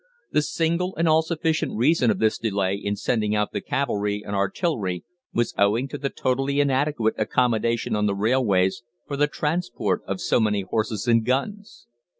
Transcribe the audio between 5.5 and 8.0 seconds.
owing to the totally inadequate accommodation